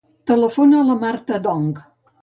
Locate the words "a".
0.79-0.87